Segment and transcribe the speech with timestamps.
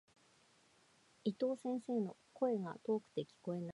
[1.23, 3.69] 伊藤先生の、声が遠くて聞こえない。